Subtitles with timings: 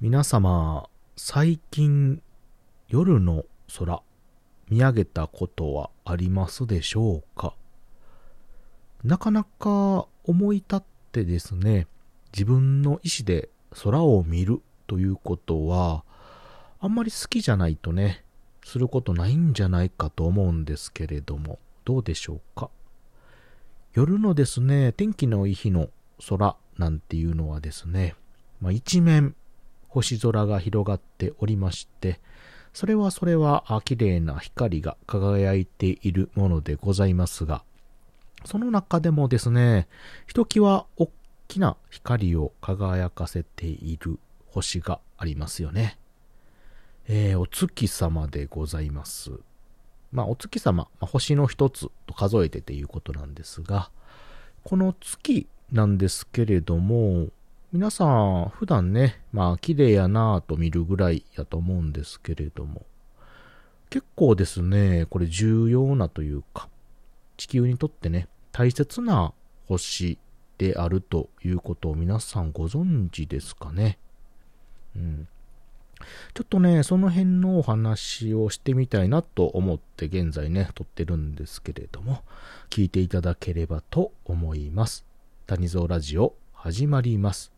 [0.00, 2.22] 皆様、最近
[2.86, 3.44] 夜の
[3.76, 4.00] 空
[4.68, 7.56] 見上げたことはありますでしょうか？
[9.02, 11.88] なかなか思い立ってですね、
[12.32, 13.48] 自分の意思で
[13.82, 16.04] 空を見るということは、
[16.78, 18.22] あんまり好きじゃないとね、
[18.64, 22.70] することないんじゃないかと思うんですけれども、どうでしょうか？
[23.94, 25.88] 夜のですね、天気のいい日の
[26.28, 28.14] 空なんていうのはですね、
[28.60, 29.34] まあ、一面
[29.88, 32.20] 星空が広がっておりまして、
[32.72, 37.64] それはそれは綺麗な光が輝いているものでございますが、
[38.44, 39.88] その中でもですね、
[40.26, 41.10] ひときわ大
[41.48, 45.98] きな光を輝かせている星がありますよね。
[47.08, 49.32] えー、お月様でございます。
[50.12, 53.90] まあ、お月様、まあ、星の一つと数えてということなんですが、
[54.62, 57.28] この月なんですけれども、
[57.70, 62.86] 皆さん普段ね、まあ綺麗やなぁと見るぐらいやと思うんですけれども、
[63.90, 66.70] 結構ですね、これ重要なというか、
[67.36, 69.34] 地球にとってね、大切な
[69.66, 70.16] 星
[70.56, 73.98] であるということを皆さんご存知ですかね。
[74.96, 75.28] うん。
[76.32, 82.22] ちょっとね、その辺のお話をしてみたいなと思って現在ね、撮ってるんですけれども、
[82.70, 85.04] 聞いていただければと思います。
[85.46, 87.57] 谷蔵ラジオ始まります。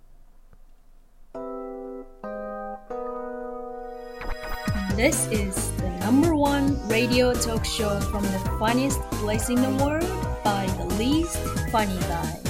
[4.96, 10.04] This is the number one radio talk show from the funniest place in the world
[10.44, 11.38] by the least
[11.70, 12.40] funny guy.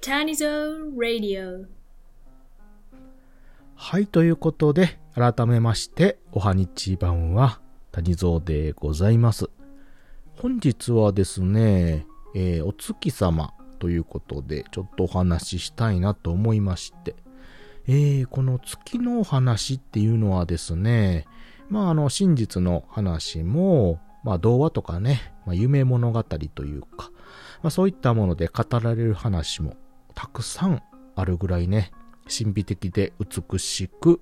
[0.00, 1.66] Tanizo Radio.
[3.76, 7.60] はい、ということで、改めまして、おはにちばんは、
[7.92, 9.50] 谷蔵でございます。
[10.36, 17.14] 本日はですね、えー、お月様ということで、ちょっとお話ししたいなと思いまして、
[17.86, 21.26] えー、この月の話っていうのはですね、
[21.68, 27.10] まああの真実の話も、まあ童話とかね、まあ、夢物語というか、
[27.62, 29.76] まあそういったもので語られる話も
[30.14, 30.82] たくさん
[31.16, 31.92] あるぐらいね、
[32.28, 34.20] 神秘的で美しく、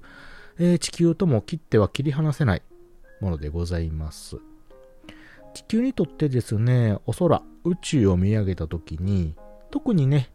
[0.58, 2.62] えー、地球とも切っては切り離せない
[3.20, 4.38] ものでございます。
[5.54, 9.34] 地球にとってですね、お空、宇宙を見上げた時に、
[9.70, 10.30] 特にね、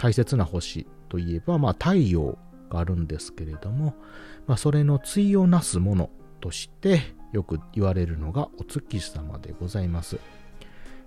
[0.00, 2.38] 大切な星といえば、まあ、太陽
[2.70, 3.94] があるんですけれども、
[4.46, 6.08] まあ、それの対をなすもの
[6.40, 7.02] として
[7.34, 10.18] よく言われるのがお月様でございます。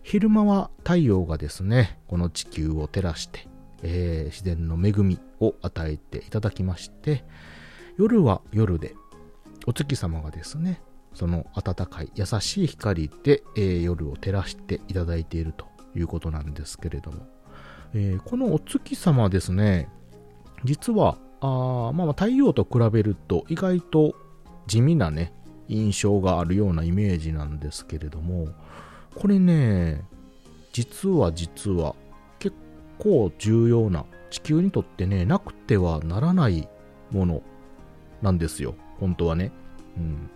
[0.03, 3.47] 昼間は太陽がですね、この地球を照らして、
[3.81, 7.25] えー、自然の恵みを与えていただきまして、
[7.97, 8.93] 夜は夜で、
[9.65, 10.83] お月様がですね、
[11.15, 15.65] その暖かい優しい光で、えー、夜を照らしていただいていると
[15.95, 17.32] いうことなんですけれども、
[17.93, 19.89] えー、このお月様ですね、
[20.63, 24.15] 実は、あまあ、太陽と比べると意外と
[24.67, 25.33] 地味なね、
[25.67, 28.47] 印象があるようなイメージなんですけれども、
[29.15, 30.03] これね、
[30.71, 31.95] 実は実は
[32.39, 32.55] 結
[32.97, 36.67] 構重要な、地球にとってね、なくてはならない
[37.11, 37.43] もの
[38.23, 39.51] なんですよ、本当はね。
[39.97, 40.29] うん。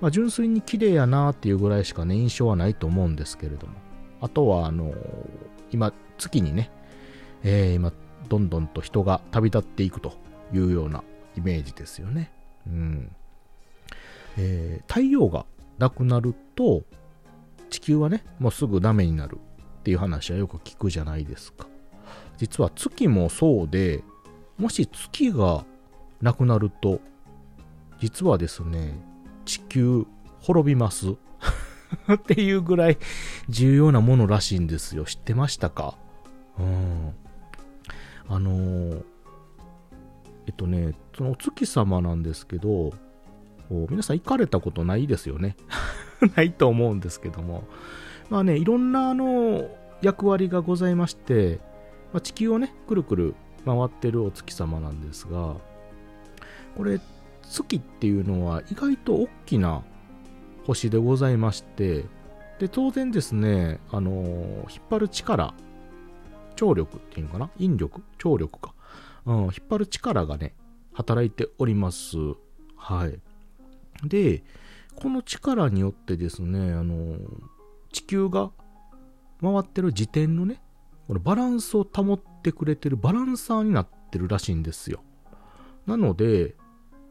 [0.00, 3.74] まあ、純粋に綺麗やなっていうぐらいしかね、印象はないと思うんですけれども。
[4.20, 4.96] あとは、あのー、
[5.70, 6.70] 今、月にね、
[7.42, 7.92] えー、今、
[8.28, 10.14] どんどんと人が旅立っていくと
[10.52, 11.04] いうような
[11.36, 12.32] イメージですよね。
[12.66, 13.10] うん。
[14.36, 15.46] えー、太陽が
[15.78, 16.82] なくなると、
[17.70, 19.38] 地球はね、もうすぐダメになる
[19.80, 21.66] っていう話はよく聞くじゃないですか。
[22.38, 24.02] 実は月もそうで、
[24.58, 25.64] もし月が
[26.20, 27.00] なくなると、
[28.00, 28.98] 実はですね、
[29.44, 30.06] 地球
[30.40, 31.14] 滅びます
[32.12, 32.98] っていうぐらい
[33.48, 35.04] 重要なものらしいんですよ。
[35.04, 35.96] 知ってましたか？
[36.58, 37.14] うん。
[38.28, 39.04] あのー、
[40.46, 42.92] えっとね、そのお月様なんですけど、
[43.70, 45.56] 皆さん行かれたことないですよね？
[46.36, 47.64] ないと思うんですけども。
[48.30, 49.68] まあね、いろんなあの
[50.02, 51.60] 役割がございまして、
[52.12, 55.56] まあ、地球をね、くるくる回ってるお月様なんですが、
[56.76, 57.00] これ、
[57.42, 59.82] 月っていうのは意外と大きな
[60.66, 62.04] 星でございまして、
[62.58, 65.54] で、当然ですね、あのー、引っ張る力
[66.56, 67.50] 張力っていうのかな？
[67.58, 68.02] 引力？
[68.18, 68.74] 張力か。
[69.26, 70.54] うん、引っ張る力がね、
[70.92, 72.16] 働いております。
[72.76, 73.20] はい。
[74.04, 74.42] で、
[74.94, 77.18] この力によってですね、あの、
[77.92, 78.50] 地球が
[79.40, 80.62] 回ってる時点のね、
[81.06, 85.02] このバランスを保ってくれてるバランサーになってるらしいんですよ。
[85.86, 86.56] なので、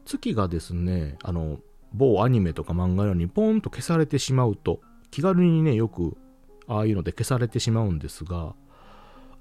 [0.04, 1.58] 月がですね、あの、
[1.92, 6.16] 某アニメとか漫画のようにポンと消されてしまうと、気軽にね、よく、
[6.66, 8.54] ああいうので消されてしまうんですが、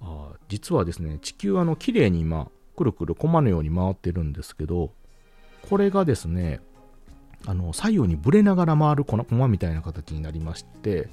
[0.02, 4.92] あ実はですね、地球はあの綺麗に今くるくる駒のように回ってるんですけど、
[5.70, 6.60] これがですね、
[7.48, 11.10] あの、左右にぶれながら回る駒みたいな形になりまして、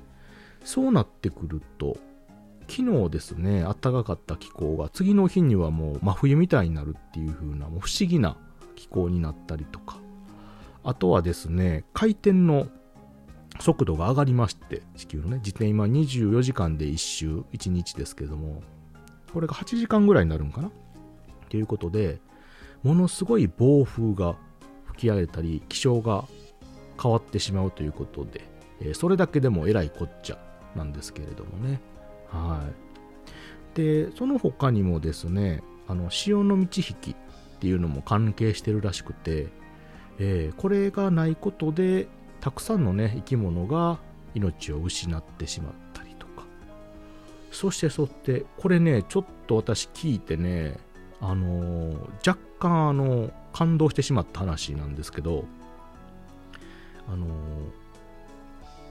[0.65, 1.97] そうなってくると、
[2.69, 8.37] 昨日ですね、暖かかった気候が次の日にはもう真冬みたいになるっていう風なもう不思議な
[8.77, 9.99] 気候になったりとか、
[10.85, 12.69] あとはですね、回転の
[13.63, 18.63] 速度が上がりまして、地球のね、自転今24時間で1周、1日ですけども、
[19.33, 20.71] これが8時間ぐらいになるんかな？
[21.49, 22.21] ということで、
[22.83, 24.37] ものすごい暴風が
[24.85, 26.25] 吹き荒れたり、気象が
[27.01, 28.49] 変わってしまうということで、
[28.81, 30.39] え、それだけでもえらいこっちゃ
[30.75, 31.81] なんですけれどもね。
[32.29, 32.69] は
[33.75, 33.77] い。
[33.77, 37.15] で、その他にもですね、あの、潮の満ち引きっ
[37.61, 39.49] ていうのも関係してるらしくて、
[40.19, 42.09] えー、これがないことで、
[42.43, 44.01] たくさんのね、生き物が
[44.35, 46.45] 命を失ってしまったりとか。
[47.53, 50.77] そしてそって、これね、ちょっと私聞いてね、
[51.21, 55.45] あの、若干あの、感動してしまった話なんですけど、
[57.07, 57.27] あの、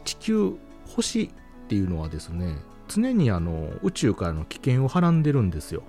[0.06, 0.58] 地球、
[0.96, 1.30] 星っ
[1.68, 2.56] ていうのはですね、
[2.88, 5.84] 常にあの宇宙からの危険をはらんでるんですよ。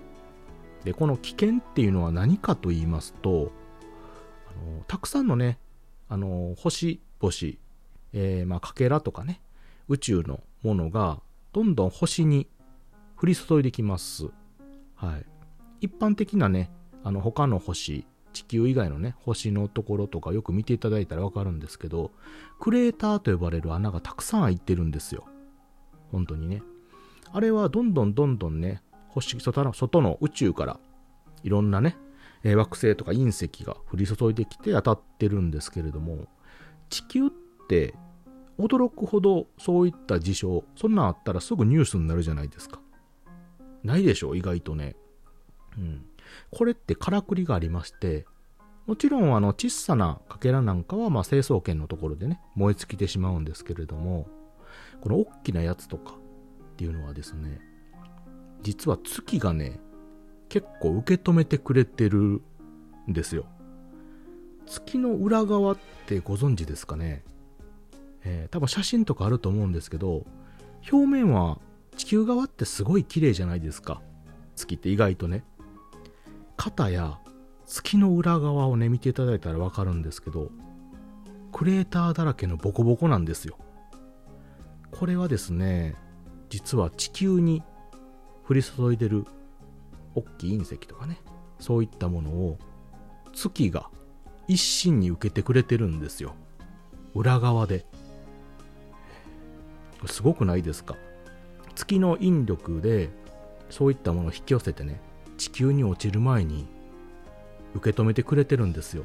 [0.82, 3.52] で、この危険っていうのは何かと言いますと、
[4.48, 5.58] あのたくさんのね、
[6.08, 7.60] あの星、星、
[8.12, 9.40] えー、まあ、かけらとかね、
[9.88, 11.20] 宇宙のものが
[11.52, 12.48] どんどん星に
[13.16, 14.26] 降り注いできます。
[14.96, 15.26] はい。
[15.80, 16.70] 一般的なね、
[17.04, 22.10] あの他の星、地球以外のね、星のところとかよく見ていただいたらわかるんですけど、
[22.58, 25.24] クレーターと呼ばれる穴がたくさん開いてるんですよ。
[26.10, 26.62] 本当にね。
[27.32, 30.80] あれはどんどんどんどんね、星、外の外の宇宙から
[31.44, 31.96] いろんなね、
[32.42, 36.26] え惑星とか隕石が降り注いできて当たってるんですけれども、
[36.92, 37.30] 地球っ
[37.68, 37.94] て
[38.58, 42.80] 驚くほどそういった事象、そんなんあったらすぐニュースになるじゃないですか。
[43.82, 44.94] ないでしょ意外とね。
[45.78, 46.04] うん。
[46.50, 48.26] これってからくりがありまして、
[48.86, 54.28] もちろんあの小さなかけらなんかはまあ成層圏のところでね、燃え尽きてしまうんですけれども、
[55.00, 56.12] この大きなやつとか、
[56.72, 57.58] っていうのはですね、
[58.62, 59.80] 実は月がね、
[60.50, 62.42] 結構受け止めてくれてるん
[63.08, 63.46] ですよ。
[64.66, 67.24] 月の裏側ってご存知ですかね？
[68.24, 70.24] えー、多分写真とかあると思うんですけど、
[70.90, 71.58] 表面は
[71.96, 74.00] 地球側ってすごい綺麗じゃないですか。
[74.54, 75.44] 月って意外とね。
[76.56, 77.18] 肩や
[77.66, 80.50] 月の裏側をね、見ていただいたらわかるんですけど、
[81.52, 83.58] クレーターだらけのボコボコなんですよ。
[84.90, 85.94] これはですね、
[86.48, 87.62] 実は地球に
[88.48, 89.24] 降り注いでる
[90.14, 91.18] 大きい隕石とかね、
[91.58, 92.58] そういったものを
[93.32, 93.90] 月が
[94.48, 96.34] 一心に受けてくれてるんですよ。
[97.14, 97.84] 裏側で。
[100.06, 100.96] すごくないですか？
[101.74, 103.10] 月の引力で
[103.70, 105.00] そういったものを引き寄せてね、
[105.38, 106.66] 地球に落ちる前に
[107.74, 109.04] 受け止めてくれてるんですよ。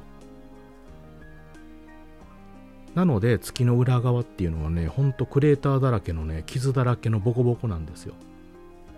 [2.95, 8.15] なので月の裏側っていうのはね、ほんとクレーターだらけのね、傷だらけのボコボコなんですよ。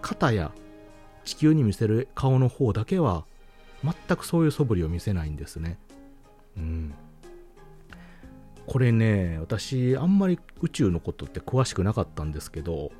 [0.02, 0.54] 肩や
[1.26, 3.26] 地球に見せる顔の方だけは
[3.84, 5.78] 全くそういう素振りを見せないんですね。
[6.60, 6.94] うん。
[8.68, 12.92] これね、私あんまり宇宙のことって詳しくなかったんですけど、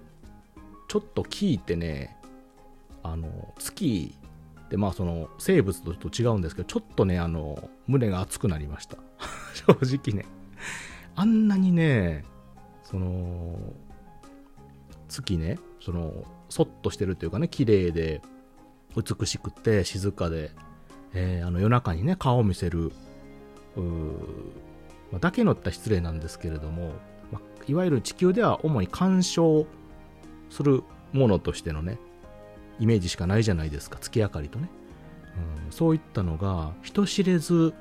[0.88, 2.18] ちょっと聞いてね、
[3.04, 4.16] あの、月
[4.66, 8.98] ってまあその生物と違うんですけど、ちょっとね、あの、胸が熱くなりました。
[9.54, 10.28] 正直ね。
[11.16, 12.24] あんなにね、
[12.84, 13.74] その、
[15.08, 18.22] 月ね、その、そっとしてるというかね、綺麗で、
[18.96, 20.52] 美しくて、静かで、
[21.14, 22.92] えー、あの夜中にね、顔を見せる、
[25.12, 26.94] ま、だけのった失礼なんですけれども、
[27.32, 29.66] ま、いわゆる地球では主に干渉
[30.50, 32.00] するものとしてのね、
[32.80, 34.70] イメージしかないじゃないですか、月明かりとね。
[35.66, 37.74] うん、そういったのが、人知れず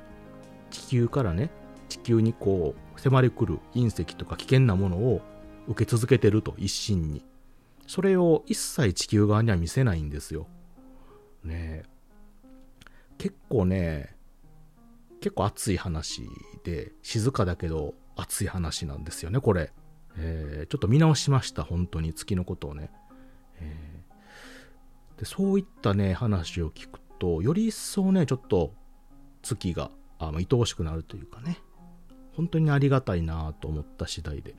[0.71, 1.49] 地球からね、
[1.87, 5.21] 地球にこう迫り来る隕石とか危険なものを
[5.67, 7.25] 受け続けてると一心に。
[7.87, 10.47] それを一切地球側には見せないんですよ。
[11.43, 11.83] ね
[13.17, 14.15] 結構ね
[15.21, 16.23] 結構熱い話
[16.63, 19.71] で静かだけど熱い話なんですよねこれ、
[20.17, 22.91] えー、ちょっと見直しました本当に月のことをね、
[23.59, 28.73] えー、でそういったね話を聞くとより一層ねちょっと
[29.41, 31.59] 月があ愛おしくなるというかね
[32.39, 34.55] 本当にありがたいなと思った次第で。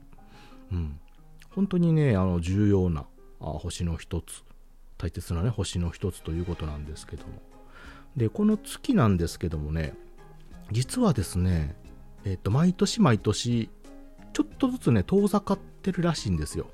[0.71, 1.00] うん。
[1.49, 3.07] 本当にね、あの、重要な
[3.40, 4.45] あ星の一つ、
[4.99, 7.40] 大切なね、星の一つということなんですけども。
[8.19, 9.95] で、この月なんですけどもね、
[10.71, 11.77] 実はですね、
[12.25, 13.71] えっ、と、毎年毎年、
[14.33, 16.67] ちょっとずつね、遠ざかってるらしいんですよ。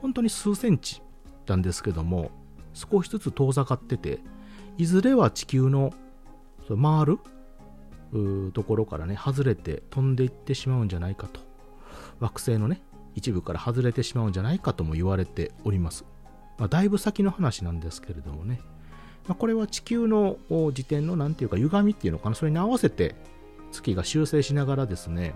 [0.00, 1.02] 本当に数センチ
[1.46, 2.30] なんですけども、
[2.72, 4.20] 少しずつ遠ざかってて、
[4.78, 5.92] いずれは地球の
[6.68, 7.18] 回る
[8.52, 11.40] ところからね、外れて飛んでいってしまうんじゃないかと。
[12.20, 12.82] 惑星のね、
[13.14, 16.04] 一部から外れてしまうんじゃないかとも言われております。
[16.58, 18.60] まあ、だいぶ先の話なんですけれどもね。
[19.28, 20.36] まあ、これは地球の
[20.72, 23.14] 時点の何ていうか歪みっていうのかな、それに合わせて
[23.74, 25.34] 月が修正しながらですね、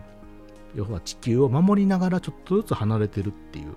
[0.75, 3.75] 要は地球を守りながらちょっとずつ離れてるっていう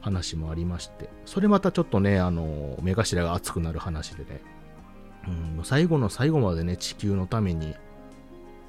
[0.00, 4.40] 話もありまして、それまたちょっとね、あの、目頭が熱くなる話でね、
[5.56, 7.74] うん、最後の最後までね、地球のために、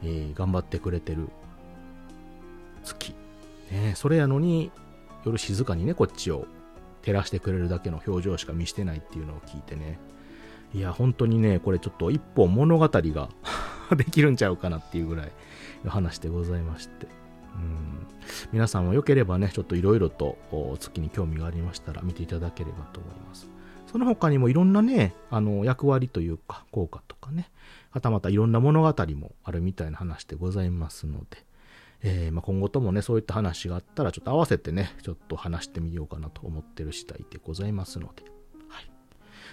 [0.04, 1.30] えー、頑張ってくれてる
[2.84, 3.16] 月。
[3.72, 4.72] ね、それやのに、
[5.26, 6.46] 夜静かにね、こっちを
[7.02, 10.00] 照らしてくれるだけの表情しか見してないっていうのを聞いてね、
[10.74, 13.30] いや、本当にね、これちょっと一本物語が
[13.98, 15.32] できるんちゃうかなっていうぐらい
[15.84, 17.08] の話でございまして。
[17.56, 18.06] うん
[18.52, 20.38] 皆さんも良ければね、ちょっといろいろと
[20.80, 23.50] 月に興味がありましたら見ていただければと思います。
[23.96, 27.50] その他にもいろんなね、あの、役割というか、効果とかね、
[27.92, 31.46] はたまたいろんな物語もあるみたいな話でございますので、
[32.02, 38.24] えー、まあ、今後ともね、そういった話があったら、ちょっと合わせてね、ちょっと話してみようかなと思ってる次第でございますので。
[38.68, 38.92] はい。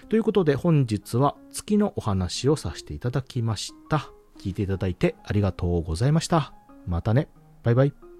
[0.09, 4.11] ということで、本日は月のお話をさせていただきました。
[4.39, 6.53] 聞いていただいてありがとうございました。
[6.85, 7.27] またね。
[7.63, 8.12] バイバイ。